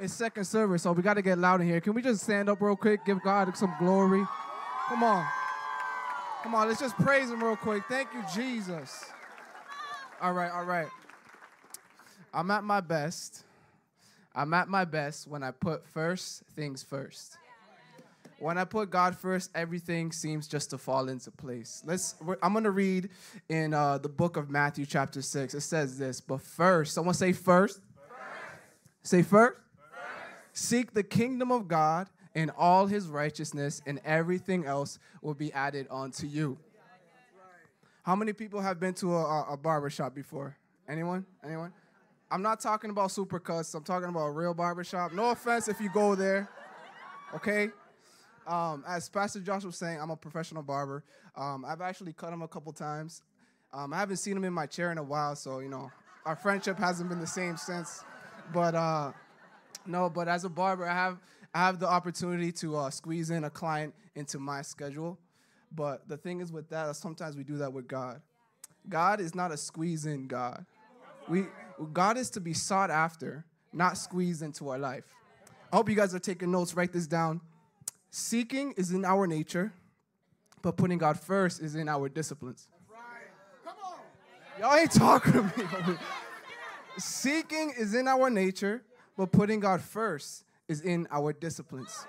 [0.02, 1.80] It's second service, so we got to get loud in here.
[1.80, 3.06] Can we just stand up real quick?
[3.06, 4.26] Give God some glory.
[4.88, 5.24] Come on.
[6.42, 7.84] Come on, let's just praise Him real quick.
[7.88, 9.06] Thank you, Jesus.
[10.20, 10.88] All right, all right.
[12.34, 13.44] I'm at my best.
[14.34, 17.38] I'm at my best when I put first things first.
[18.40, 21.84] When I put God first, everything seems just to fall into place.
[21.86, 22.16] Let's.
[22.42, 23.10] I'm gonna read
[23.50, 25.54] in uh, the book of Matthew, chapter six.
[25.54, 27.82] It says this, but first, someone say first.
[27.82, 29.04] first.
[29.04, 29.61] Say first.
[30.54, 35.88] Seek the kingdom of God and all his righteousness, and everything else will be added
[35.90, 36.58] onto you.
[38.04, 40.58] How many people have been to a, a barber shop before?
[40.88, 41.26] Anyone?
[41.44, 41.74] Anyone?
[42.32, 43.76] I'm not talking about supercuts.
[43.76, 45.12] I'm talking about a real barber shop.
[45.14, 46.50] No offense if you go there.
[47.36, 47.70] Okay?
[48.48, 51.04] Um, as Pastor Josh was saying, I'm a professional barber.
[51.36, 53.22] Um, I've actually cut him a couple times.
[53.74, 55.92] Um, I haven't seen him in my chair in a while, so you know,
[56.26, 58.04] our friendship hasn't been the same since.
[58.54, 59.12] But uh,
[59.86, 61.20] no, but as a barber, I have
[61.54, 65.18] I have the opportunity to uh, squeeze in a client into my schedule.
[65.74, 68.22] But the thing is with that, sometimes we do that with God.
[68.88, 70.66] God is not a squeeze in God.
[71.28, 71.46] We
[71.94, 75.04] God is to be sought after, not squeezed into our life.
[75.72, 76.74] I hope you guys are taking notes.
[76.74, 77.42] Write this down.
[78.10, 79.72] Seeking is in our nature,
[80.62, 82.68] but putting God first is in our disciplines.
[84.60, 85.98] Y'all ain't talking to me.
[86.98, 88.84] Seeking is in our nature,
[89.18, 92.06] but putting God first is in our disciplines.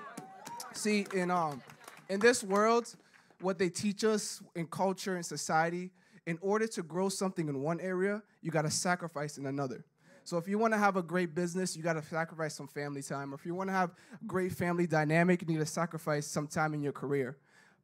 [0.72, 1.62] See, in um,
[2.08, 2.94] in this world,
[3.40, 5.90] what they teach us in culture and society,
[6.26, 9.84] in order to grow something in one area, you got to sacrifice in another.
[10.24, 13.02] So if you want to have a great business, you got to sacrifice some family
[13.02, 13.32] time.
[13.32, 16.46] Or if you want to have a great family dynamic, you need to sacrifice some
[16.46, 17.38] time in your career.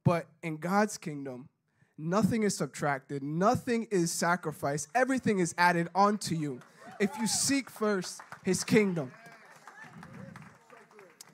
[0.04, 1.48] But in God's kingdom,
[1.96, 6.60] nothing is subtracted, nothing is sacrificed, everything is added onto you.
[7.00, 9.12] If you seek first his kingdom.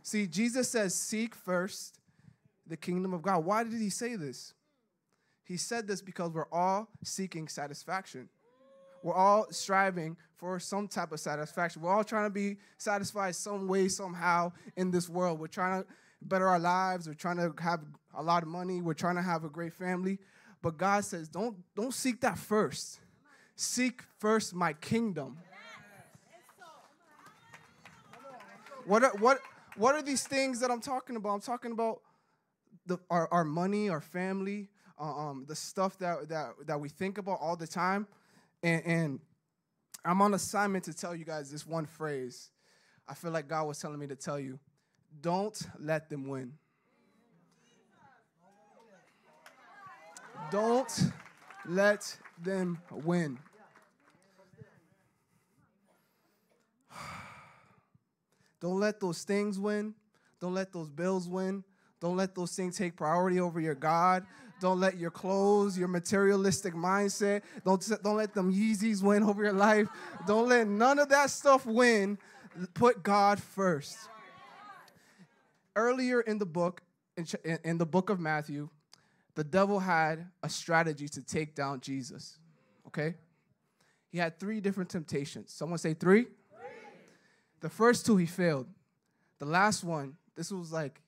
[0.03, 1.99] See, Jesus says, Seek first
[2.67, 3.45] the kingdom of God.
[3.45, 4.55] Why did he say this?
[5.45, 8.29] He said this because we're all seeking satisfaction.
[9.03, 11.83] We're all striving for some type of satisfaction.
[11.83, 15.39] We're all trying to be satisfied some way, somehow in this world.
[15.39, 15.89] We're trying to
[16.23, 17.07] better our lives.
[17.07, 17.81] We're trying to have
[18.15, 18.81] a lot of money.
[18.81, 20.19] We're trying to have a great family.
[20.62, 23.01] But God says, don't, don't seek that first.
[23.57, 25.39] Seek first my kingdom.
[28.87, 29.39] What are, what,
[29.76, 31.30] what are these things that I'm talking about?
[31.35, 32.01] I'm talking about
[32.87, 34.68] the, our, our money, our family,
[35.01, 38.07] uh, um, the stuff that, that, that we think about all the time.
[38.62, 39.20] And, and
[40.05, 42.51] I'm on assignment to tell you guys this one phrase.
[43.09, 44.59] I feel like God was telling me to tell you
[45.20, 46.53] don't let them win.
[50.51, 51.12] Don't
[51.66, 53.39] let them win.
[58.65, 59.93] Don't let those things win.
[60.41, 61.62] Don't let those bills win.
[62.01, 64.25] Don't let those things take priority over your God.
[64.59, 69.53] Don't let your clothes, your materialistic mindset, don't, don't let them Yeezys win over your
[69.53, 69.87] life.
[70.27, 72.17] Don't let none of that stuff win.
[72.73, 73.99] Put God first.
[75.77, 76.81] Earlier in the book,
[77.19, 77.27] in,
[77.65, 78.71] in the book of Matthew,
[79.35, 82.39] the devil had a strategy to take down Jesus.
[82.87, 83.17] Okay?
[84.11, 85.53] He had three different temptations.
[85.53, 86.29] Someone say three?
[87.61, 88.67] The first two he failed.
[89.39, 91.01] The last one, this was like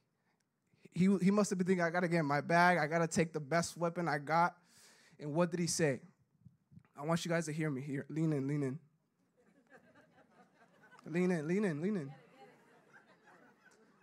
[0.95, 3.33] he, he must have been thinking, I gotta get in my bag, I gotta take
[3.33, 4.57] the best weapon I got.
[5.21, 6.01] And what did he say?
[6.99, 8.07] I want you guys to hear me here.
[8.09, 8.79] Lean in, lean in.
[11.13, 12.11] lean in, lean in, lean in.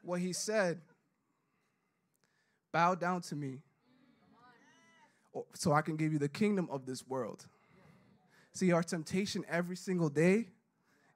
[0.04, 0.82] What he said,
[2.72, 3.60] bow down to me
[5.56, 7.46] so I can give you the kingdom of this world.
[8.54, 10.50] See, our temptation every single day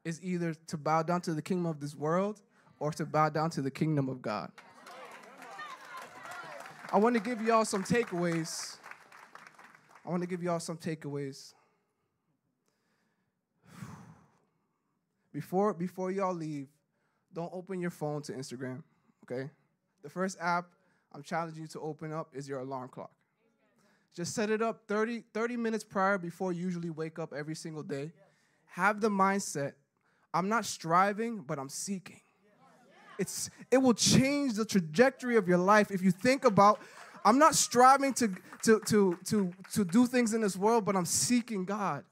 [0.08, 2.40] is either to bow down to the kingdom of this world
[2.80, 4.50] or to bow down to the kingdom of God.
[6.94, 8.78] I want to give y'all some takeaways.
[10.06, 11.54] I want to give y'all some takeaways.
[15.34, 16.70] Before, before y'all leave,
[17.34, 18.84] don't open your phone to Instagram,
[19.30, 19.50] okay?
[20.04, 20.68] The first app
[21.12, 23.12] I'm challenging you to open up is your alarm clock.
[24.16, 27.84] Just set it up 30, 30 minutes prior before you usually wake up every single
[27.84, 28.14] day.
[28.68, 29.74] Have the mindset
[30.38, 32.22] I'm not striving, but I'm seeking.
[33.18, 36.80] It's, it will change the trajectory of your life if you think about
[37.26, 38.28] I'm not striving to,
[38.64, 42.04] to, to, to, to do things in this world, but I'm seeking God.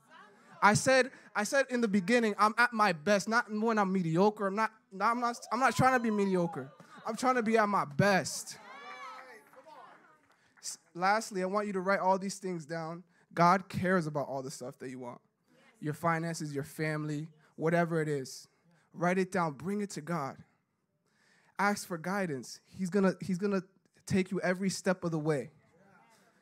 [0.59, 4.47] I said, I said in the beginning, I'm at my best, not when I'm mediocre.
[4.47, 6.71] I'm not, I'm not, I'm not trying to be mediocre.
[7.05, 8.57] I'm trying to be at my best.
[10.95, 13.03] Lastly, I want you to write all these things down.
[13.35, 15.21] God cares about all the stuff that you want
[15.79, 18.47] your finances, your family, whatever it is.
[18.93, 20.37] Write it down, bring it to God
[21.59, 22.59] ask for guidance.
[22.77, 23.63] He's gonna he's gonna
[24.05, 25.51] take you every step of the way.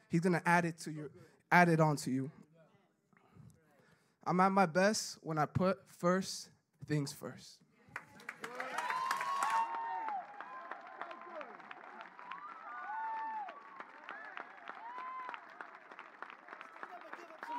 [0.10, 1.10] He's gonna add it to you,
[1.52, 2.32] add it on to you.
[4.26, 6.50] I'm at my best when I put first
[6.88, 7.58] things first.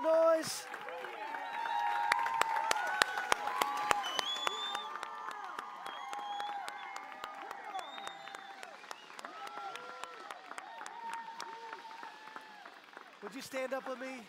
[0.03, 0.67] Noise.
[13.25, 14.21] Would you stand up with me?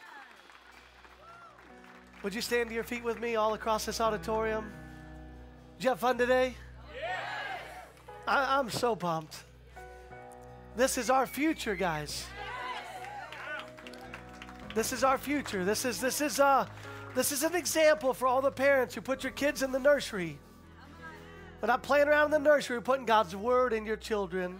[2.35, 4.69] Would you stand to your feet with me all across this auditorium?
[5.77, 6.53] Did you have fun today?
[6.93, 7.17] Yes.
[8.27, 9.37] I, am so pumped.
[10.75, 12.25] This is our future, guys.
[14.73, 15.63] This is our future.
[15.63, 16.67] This is this is uh
[17.15, 20.37] this is an example for all the parents who put your kids in the nursery.
[21.61, 24.57] We're not playing around in the nursery, putting God's word in your children.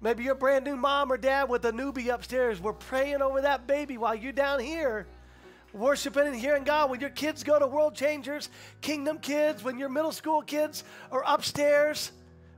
[0.00, 2.60] Maybe you're a brand new mom or dad with a newbie upstairs.
[2.60, 5.08] We're praying over that baby while you're down here
[5.76, 6.90] worshiping and hearing God.
[6.90, 8.48] When your kids go to World Changers,
[8.80, 12.12] Kingdom Kids, when your middle school kids are upstairs,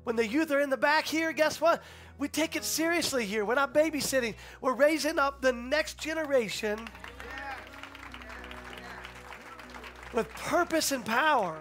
[0.05, 1.83] when the youth are in the back here, guess what?
[2.19, 3.45] We take it seriously here.
[3.45, 6.79] We're not babysitting, we're raising up the next generation
[10.13, 11.59] with purpose and power.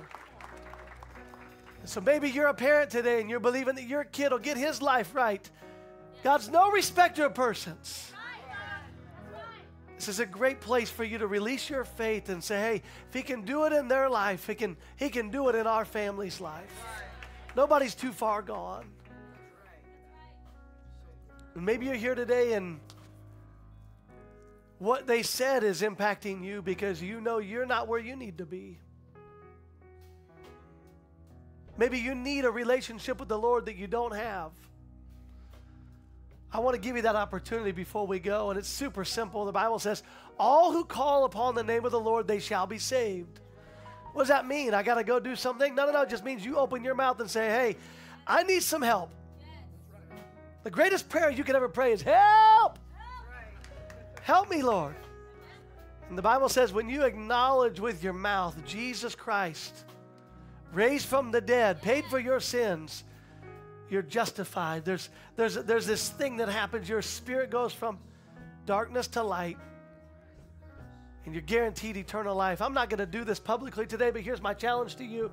[1.83, 4.81] So maybe you're a parent today and you're believing that your kid will get his
[4.81, 5.49] life right.
[6.23, 8.11] God's no respecter of persons.
[10.07, 13.21] Is a great place for you to release your faith and say, hey, if he
[13.21, 16.39] can do it in their life, he can, he can do it in our family's
[16.39, 16.85] life.
[17.57, 18.85] Nobody's too far gone.
[21.55, 22.79] And maybe you're here today and
[24.79, 28.45] what they said is impacting you because you know you're not where you need to
[28.45, 28.77] be.
[31.77, 34.51] Maybe you need a relationship with the Lord that you don't have.
[36.51, 39.45] I want to give you that opportunity before we go, and it's super simple.
[39.45, 40.03] The Bible says,
[40.39, 43.39] All who call upon the name of the Lord, they shall be saved.
[44.13, 44.73] What does that mean?
[44.73, 45.75] I got to go do something?
[45.75, 46.01] No, no, no.
[46.01, 47.77] It just means you open your mouth and say, Hey,
[48.25, 49.11] I need some help.
[50.63, 52.79] The greatest prayer you can ever pray is, Help!
[54.21, 54.95] Help me, Lord.
[56.09, 59.85] And the Bible says, when you acknowledge with your mouth Jesus Christ,
[60.73, 63.03] raised from the dead, paid for your sins,
[63.89, 64.85] you're justified.
[64.85, 66.87] There's, there's, there's this thing that happens.
[66.89, 67.99] Your spirit goes from
[68.65, 69.57] darkness to light,
[71.25, 72.61] and you're guaranteed eternal life.
[72.61, 75.31] I'm not going to do this publicly today, but here's my challenge to you.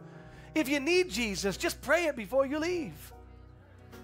[0.54, 3.12] If you need Jesus, just pray it before you leave.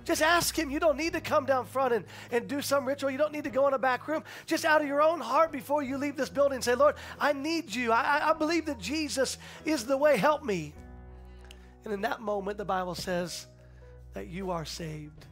[0.05, 0.71] Just ask Him.
[0.71, 3.11] You don't need to come down front and, and do some ritual.
[3.11, 4.25] You don't need to go in a back room.
[4.47, 7.73] Just out of your own heart before you leave this building, say, Lord, I need
[7.73, 7.93] you.
[7.93, 10.17] I, I believe that Jesus is the way.
[10.17, 10.73] Help me.
[11.85, 13.47] And in that moment, the Bible says
[14.15, 15.27] that you are saved.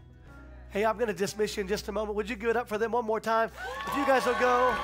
[0.70, 2.16] Hey, I'm going to dismiss you in just a moment.
[2.16, 3.50] Would you give it up for them one more time?
[3.86, 4.74] If you guys will go.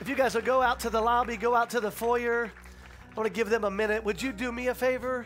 [0.00, 2.50] If you guys will go out to the lobby, go out to the foyer,
[3.12, 4.02] I want to give them a minute.
[4.02, 5.24] Would you do me a favor?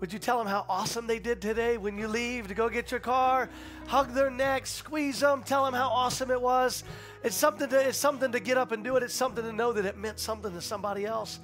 [0.00, 2.90] Would you tell them how awesome they did today when you leave to go get
[2.90, 3.48] your car?
[3.86, 6.84] Hug their necks, squeeze them, tell them how awesome it was.
[7.22, 9.02] It's something to, it's something to get up and do it.
[9.02, 11.38] It's something to know that it meant something to somebody else.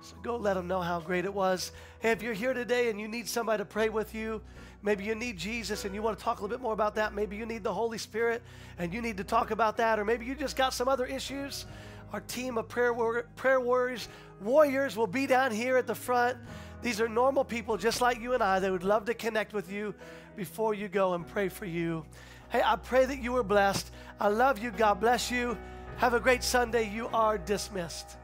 [0.00, 1.70] So go let them know how great it was.
[2.00, 4.40] Hey, if you're here today and you need somebody to pray with you,
[4.82, 7.14] maybe you need Jesus and you want to talk a little bit more about that.
[7.14, 8.42] Maybe you need the Holy Spirit
[8.78, 9.98] and you need to talk about that.
[9.98, 11.66] Or maybe you just got some other issues.
[12.12, 12.92] Our team of prayer,
[13.36, 14.08] prayer warriors,
[14.40, 16.36] warriors will be down here at the front.
[16.82, 18.58] These are normal people just like you and I.
[18.58, 19.94] They would love to connect with you
[20.36, 22.04] before you go and pray for you.
[22.50, 23.90] Hey, I pray that you were blessed.
[24.20, 24.70] I love you.
[24.72, 25.56] God bless you.
[25.96, 26.90] Have a great Sunday.
[26.90, 28.16] You are dismissed.